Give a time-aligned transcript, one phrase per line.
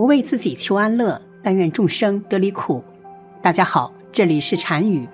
[0.00, 2.82] 不为自己求安乐，但愿众生得离苦。
[3.42, 5.06] 大家好，这里是禅语，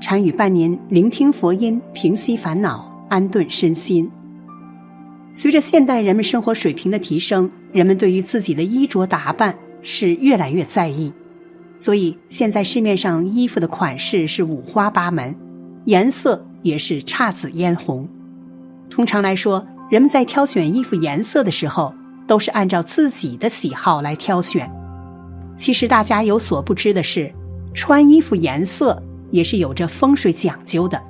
[0.00, 4.10] 禅语伴您聆听佛音，平息烦恼，安顿身心。
[5.36, 11.12] 随着现代人们生活水平的提升，人们对于自己的衣着打扮是越来越在意，
[11.78, 15.32] 所以现在市面上衣服的款式是五花八门，
[15.84, 18.08] 颜色也是姹紫嫣红。
[18.90, 21.94] 通常来说，人们在挑选衣服颜色的时候，
[22.26, 24.70] 都是按照自己的喜好来挑选。
[25.56, 27.32] 其实大家有所不知的是，
[27.72, 31.00] 穿衣服颜色也是有着风水讲究的。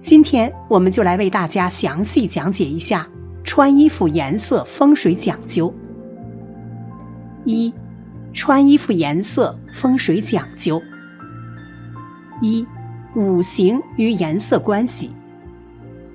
[0.00, 3.06] 今天我们就来为大家详细讲解一下。
[3.42, 5.72] 穿衣服颜色风水讲究。
[7.44, 7.72] 一，
[8.32, 10.82] 穿衣服颜色风水讲究。
[12.40, 12.66] 一，
[13.14, 15.10] 五行与颜色关系。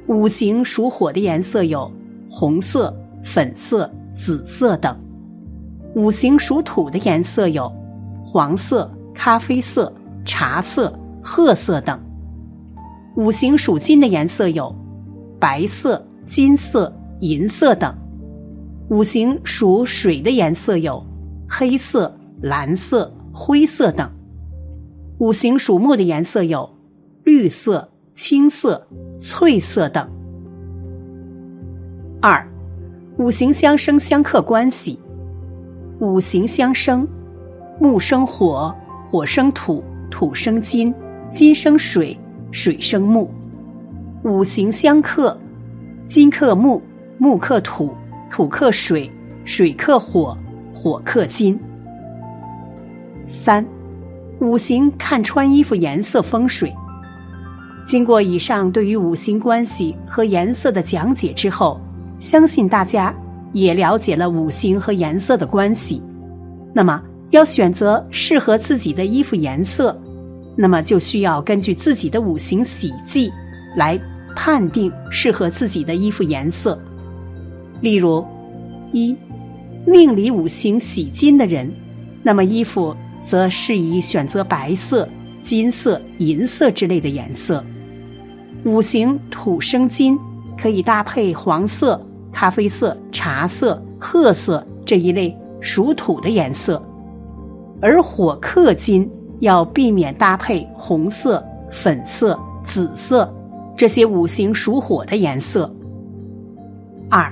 [0.08, 1.90] 五行属火的颜色有
[2.30, 2.94] 红色、
[3.24, 4.96] 粉色、紫色等；
[5.96, 7.72] 五行属土的颜色有
[8.24, 9.94] 黄色、咖啡色、
[10.26, 11.98] 茶色、褐色等；
[13.16, 14.76] 五行属金的颜色有
[15.40, 16.92] 白色、金色。
[17.24, 17.96] 银色等，
[18.90, 21.06] 五行属水的颜色有
[21.48, 24.10] 黑色、蓝色、灰色等；
[25.20, 26.68] 五行属木的颜色有
[27.24, 28.88] 绿色、青色、
[29.20, 30.10] 翠色等。
[32.20, 32.51] 二，
[33.18, 34.98] 五行相生相克关系。
[36.00, 37.08] 五行相生，
[37.80, 38.74] 木生火，
[39.06, 40.94] 火生土，土生金，
[41.32, 42.18] 金生水，
[42.52, 43.30] 水生木。
[44.24, 45.38] 五行相克，
[46.06, 46.82] 金克木。
[47.18, 47.94] 木克土，
[48.32, 49.12] 土克水，
[49.46, 50.36] 水克火，
[50.74, 51.60] 火克金。
[53.28, 53.64] 三，
[54.40, 56.74] 五行看穿衣服颜色风水。
[57.86, 61.80] 经过以上对于五行关系和颜色的讲解之后，
[62.22, 63.14] 相信大家
[63.52, 66.02] 也了解了五行和颜色的关系。
[66.74, 70.00] 那么，要选择适合自己的衣服颜色，
[70.56, 73.30] 那么就需要根据自己的五行喜忌
[73.76, 74.00] 来
[74.36, 76.80] 判定适合自己的衣服颜色。
[77.82, 78.24] 例如，
[78.92, 79.18] 一
[79.86, 81.74] 命里五行喜金的人，
[82.22, 85.10] 那么衣服则适宜选择白色、
[85.42, 87.66] 金色、银色之类的颜色。
[88.64, 90.18] 五行土生金，
[90.58, 92.00] 可以搭配黄色、
[92.32, 96.82] 咖啡色、茶色、褐色这一类属土的颜色，
[97.82, 99.10] 而火克金，
[99.40, 103.34] 要避免搭配红色、粉色、紫色
[103.76, 105.74] 这些五行属火的颜色。
[107.10, 107.32] 二。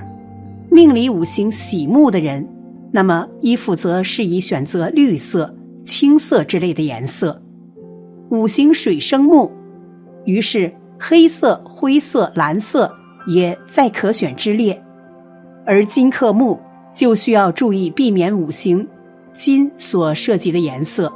[0.72, 2.48] 命里五行喜木的人，
[2.92, 5.52] 那么衣服则适宜选择绿色、
[5.84, 7.42] 青色之类的颜色。
[8.30, 9.50] 五行水生木，
[10.26, 12.88] 于是黑色、灰色、蓝色
[13.26, 14.80] 也在可选之列。
[15.70, 16.58] 而金克木，
[16.92, 18.84] 就需要注意避免五行
[19.32, 21.12] 金所涉及的颜色。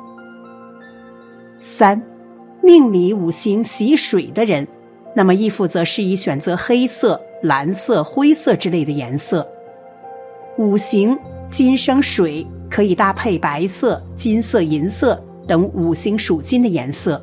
[1.59, 2.01] 三，
[2.63, 4.65] 命里五行喜水的人，
[5.13, 7.21] 那么衣服则适宜选择黑色。
[7.43, 9.45] 蓝色、灰色之类的颜色，
[10.57, 17.21] 五行金生水，可以搭配白色、金色、银色等五行属金的颜色；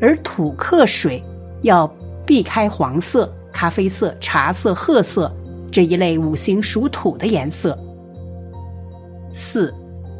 [0.00, 1.22] 而土克水，
[1.60, 1.86] 要
[2.24, 5.30] 避开黄色、咖啡色、茶色、褐色
[5.70, 7.78] 这一类五行属土的颜色。
[9.32, 9.72] 四，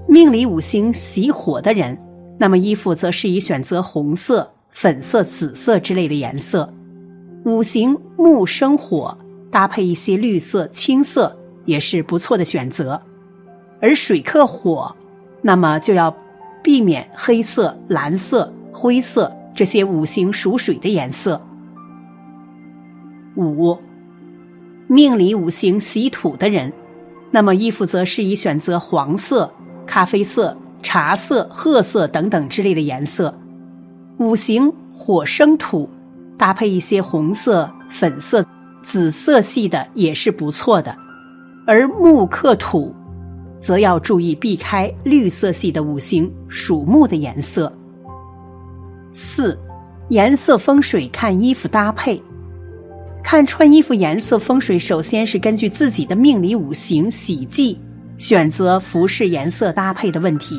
[0.07, 1.99] 命里五行喜火的人，
[2.39, 6.73] 那么衣服则适宜选择红色、粉色、紫色之类的颜色。
[7.45, 9.17] 五行木生火，
[9.51, 13.01] 搭配一些绿色、青色也是不错的选择。
[13.81, 14.95] 而水克火，
[15.41, 16.15] 那么就要
[16.63, 21.41] 避免黑色、蓝色、灰色这些五行属水的颜色。
[23.37, 23.79] 五，
[24.89, 26.73] 命里五行喜土的人，
[27.31, 29.49] 那么衣服则适宜选择黄色、
[29.87, 33.33] 咖啡色、茶色、褐色等等之类的颜色。
[34.19, 35.89] 五行火生土。
[36.39, 38.47] 搭配一些红色、粉色、
[38.81, 40.97] 紫色系的也是不错的，
[41.67, 42.95] 而木克土，
[43.59, 47.73] 则要注意避开绿色系的五行属木的颜色。
[49.13, 49.59] 四，
[50.11, 52.23] 颜色风水看衣服搭配，
[53.31, 57.79] 看穿衣服颜色风水，首先是根据自己的命理五行喜忌，
[58.17, 60.59] 选择服饰颜色搭配的问题。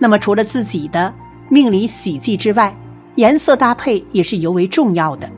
[0.00, 1.12] 那么除了自己的
[1.50, 2.74] 命理喜忌之外，
[3.16, 5.30] 颜色搭配也是尤为重要的，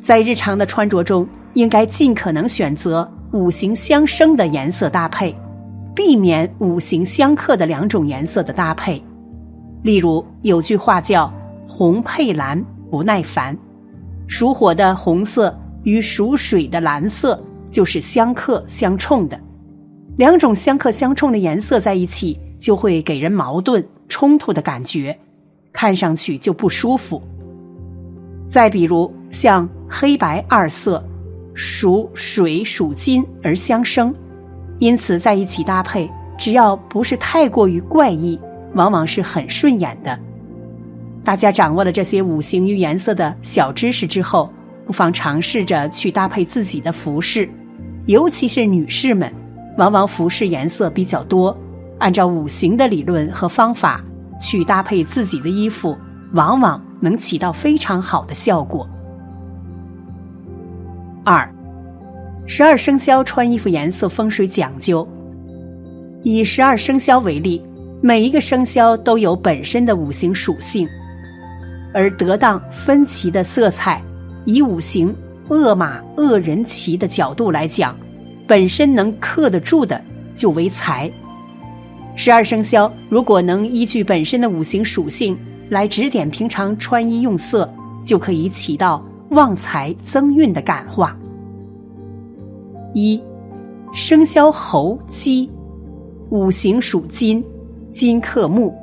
[0.00, 5.36] 在日常的穿着中，应该尽可能选择五行相生的颜色搭配，
[5.94, 9.04] 避免五行相克的两种颜色的搭配。
[9.82, 11.30] 例如，有句话叫
[11.68, 13.54] “红配蓝不耐烦”，
[14.28, 19.40] 属火的红色与属水的蓝色就是相克相冲的。
[20.16, 25.18] 两种相克相冲的颜色在一起，就会给人矛盾冲突的感觉，
[25.72, 27.22] 看上去就不舒服。
[28.48, 31.02] 再比如像黑白二色，
[31.54, 34.14] 属水属金而相生，
[34.78, 38.38] 因此在一起搭配，只要不是太过于怪异，
[38.74, 40.18] 往往是很顺眼的。
[41.28, 44.50] 大家掌握了这些五行与颜色的小知识之后，
[44.86, 47.46] 不妨尝试着去搭配自己的服饰，
[48.06, 49.30] 尤其是女士们，
[49.76, 51.54] 往往服饰颜色比较多，
[51.98, 54.02] 按照五行的理论和方法
[54.40, 55.94] 去搭配自己的衣服，
[56.32, 58.88] 往往能起到非常好的效果。
[61.26, 61.46] 二，
[62.46, 65.06] 十二生肖穿衣服颜色风水讲究。
[66.22, 67.62] 以十二生肖为例，
[68.00, 70.88] 每一个生肖都有本身的五行属性。
[71.94, 74.02] 而得当分歧的色彩，
[74.44, 75.14] 以五行
[75.48, 77.96] 恶马恶人旗的角度来讲，
[78.46, 80.02] 本身能克得住的
[80.34, 81.10] 就为财。
[82.14, 85.38] 十二生肖如果能依据本身的五行属性
[85.68, 87.68] 来指点平常穿衣用色，
[88.04, 91.16] 就可以起到旺财增运的感化。
[92.92, 93.22] 一，
[93.92, 95.50] 生肖猴鸡，
[96.30, 97.44] 五行属金，
[97.92, 98.74] 金克木，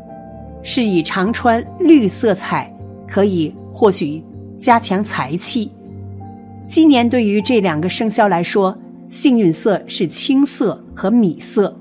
[0.63, 2.75] 是以常穿绿色彩。
[3.07, 4.24] 可以或许
[4.57, 5.72] 加强财气。
[6.66, 8.75] 今年对于这两个生肖来说，
[9.10, 11.75] 幸运色是青色和米色。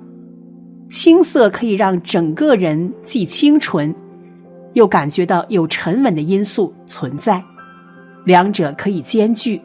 [0.91, 3.93] 青色可以让整个人既清纯，
[4.75, 7.43] 又感觉到有沉稳的因素存在，
[8.25, 9.61] 两者可以兼具。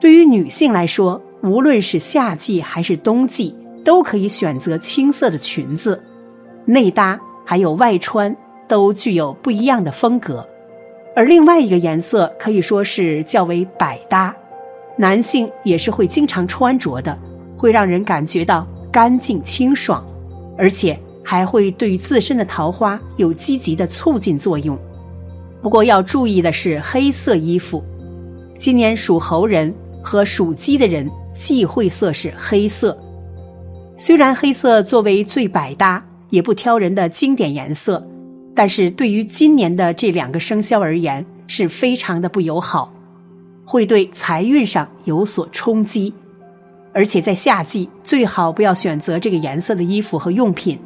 [0.00, 3.54] 对于女性来说，无论是夏季还是冬季，
[3.84, 6.02] 都可以选择青色的裙子，
[6.64, 8.36] 内搭还有外穿。
[8.68, 10.46] 都具有不一样的风格，
[11.16, 14.34] 而另外一个颜色可以说是较为百搭，
[14.96, 17.18] 男性也是会经常穿着的，
[17.56, 20.06] 会让人感觉到干净清爽，
[20.56, 24.78] 而且还会对自身的桃花有积极的促进作用。
[25.62, 27.82] 不过要注意的是，黑色衣服，
[28.56, 29.74] 今年属猴人
[30.04, 32.96] 和属鸡的人忌讳色是黑色。
[33.96, 38.06] 虽然黑色作为最百搭也不挑人的经典颜色。
[38.58, 42.92] 但是对于今年的这两个生肖而言，是非常的不友好，
[43.64, 46.12] 会对财运上有所冲击，
[46.92, 50.76] 而且在夏季最好不要选择这个颜色的衣服和用品。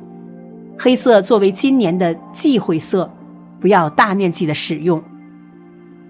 [0.79, 3.11] 黑色作为今年的忌讳色，
[3.59, 5.03] 不要大面积的使用，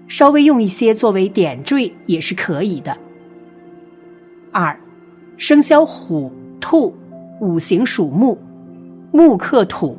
[0.09, 2.97] 稍微用一些作为点缀也是可以的。
[4.51, 4.77] 二，
[5.37, 6.29] 生肖虎、
[6.59, 6.93] 兔，
[7.39, 8.37] 五行属木，
[9.13, 9.97] 木克土。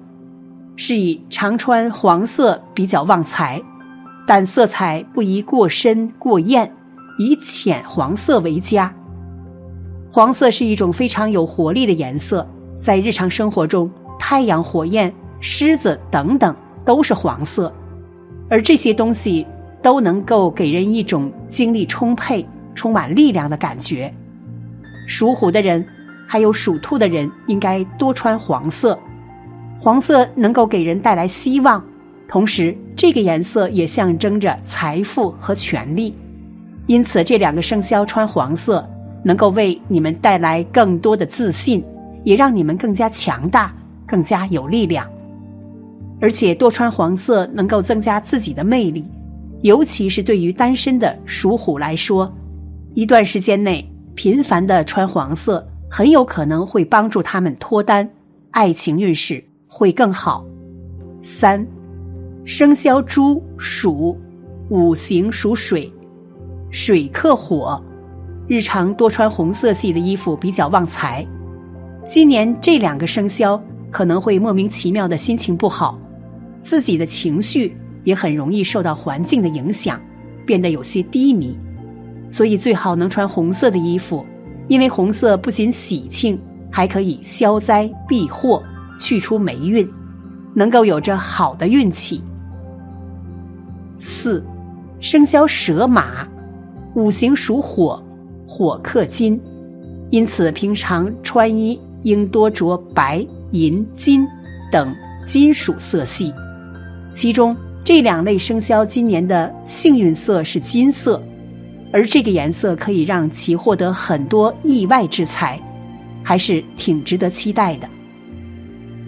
[0.77, 3.63] 是以常穿黄色比较旺财，
[4.27, 6.71] 但色彩不宜过深过艳，
[7.19, 8.93] 以浅黄色为佳。
[10.11, 12.47] 黄色是一种非常有活力的颜色，
[12.81, 16.55] 在日常生活中，太阳、火焰、狮子等等
[16.85, 17.73] 都是黄色，
[18.49, 19.47] 而这些东西
[19.83, 24.13] 都能够给人一种精力充沛、充满力量的感觉。
[25.07, 25.87] 属虎的人，
[26.27, 28.99] 还有属兔的人，应该多穿黄色。
[29.85, 31.85] 黄色能够给人带来希望，
[32.27, 36.15] 同时这个颜色也象征着财富和权力，
[36.87, 38.83] 因此这两个生肖穿黄色
[39.23, 41.85] 能够为你们带来更多的自信，
[42.23, 45.07] 也让你们更加强大、更加有力量。
[46.19, 49.05] 而且多穿黄色能够增加自己的魅力，
[49.61, 52.35] 尤其是对于单身的属虎来说，
[52.95, 58.09] 一段时间内频繁的穿黄色很有可能会帮助他们脱单，
[58.53, 59.45] 爱情运势。
[59.77, 60.47] 会更好。
[61.21, 61.67] 三，
[62.45, 64.17] 生肖猪、鼠，
[64.69, 65.93] 五行属水，
[66.71, 67.83] 水克火，
[68.47, 71.27] 日常多穿红色系的衣服比较旺财。
[72.05, 75.99] 今年这两个生肖可能会莫名其妙的心情不好，
[76.63, 80.01] 自己的情绪也很容易受到环境的影响，
[80.47, 81.59] 变得有些低迷。
[82.31, 84.25] 所以最好能穿红色的衣服，
[84.69, 86.41] 因为红色不仅喜庆，
[86.71, 88.63] 还可以消灾避祸。
[88.99, 89.89] 去除霉运，
[90.55, 92.23] 能够有着好的运气。
[93.99, 94.45] 四，
[95.01, 96.29] 生肖蛇马，
[96.95, 98.03] 五行属火，
[98.47, 99.41] 火克金，
[100.11, 104.27] 因此平常穿衣应多着白、银、金
[104.71, 104.95] 等
[105.27, 106.33] 金属色系。
[107.15, 111.23] 其中这两类生肖今年的幸运色是金色，
[111.93, 115.61] 而这个颜色可以让其获得很多意外之财，
[116.23, 117.89] 还是挺值得期待的。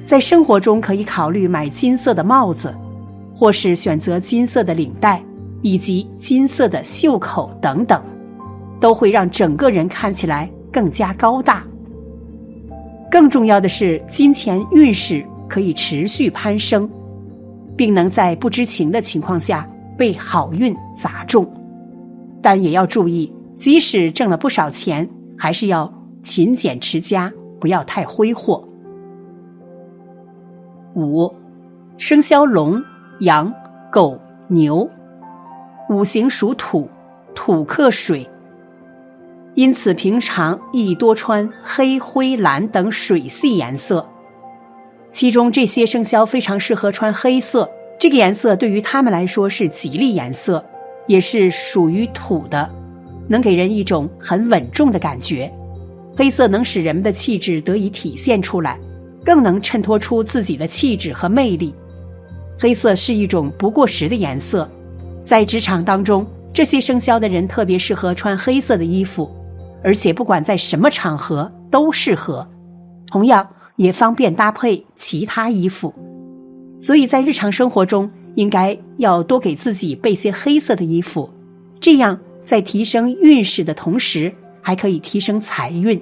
[0.07, 2.73] 在生活中可以考虑买金色的帽子，
[3.35, 5.21] 或是选择金色的领带，
[5.63, 8.01] 以及金色的袖口等等，
[8.79, 11.65] 都会让整个人看起来更加高大。
[13.11, 16.89] 更重要的是，金钱运势可以持续攀升，
[17.77, 21.45] 并能在不知情的情况下被好运砸中。
[22.41, 28.66] 但也要注意，即使挣了不少钱，还是要勤俭持家，不要太挥霍。
[30.97, 31.31] 五，
[31.99, 32.83] 生肖龙、
[33.21, 33.53] 羊、
[33.93, 34.89] 狗、牛，
[35.91, 36.89] 五行属土，
[37.35, 38.27] 土克水。
[39.55, 44.09] 因此，平常宜多穿黑、灰、蓝等水系颜色。
[45.13, 50.65] 其中，这些生肖非常适合穿黑色，这个颜色对于他们来说是吉利颜色，
[51.07, 52.71] 也是属于土的，
[53.29, 55.53] 能给人一种很稳重的感觉。
[56.17, 58.79] 黑色能使人们的气质得以体现出来，
[59.27, 61.75] 更能衬托出自己的气质和魅力。
[62.57, 64.71] 黑色是一种不过时的颜色，
[65.25, 69.29] 在职场当中，这些生肖的人特别适合穿黑色的衣服。
[69.83, 72.49] 而且不管在什么场合都适合，
[73.09, 75.93] 同样也方便搭配其他衣服。
[76.81, 81.29] 所以在日常生活中，应该要多给自己备些黑色的衣服，
[81.81, 86.01] 这样在提升运势的同时，还可以提升财运。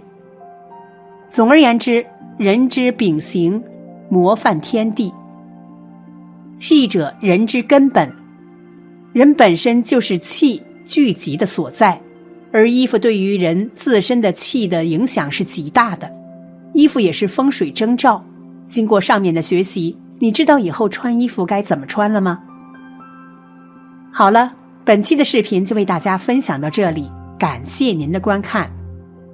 [1.28, 3.62] 总而言之，人之秉行，
[4.08, 5.12] 模范天地。
[6.58, 8.12] 气者，人之根本，
[9.12, 12.00] 人本身就是气聚集的所在。
[12.52, 16.12] 而衣服对于人自身的气的影响是极大的，
[16.72, 18.24] 衣服也是风水征兆。
[18.66, 22.40] 经过上面的学习，你知道以后穿衣服该怎么穿了吗？
[24.12, 24.52] 好了，
[24.84, 28.68] 本期的视频就为大家分享到这里，感谢您的观看。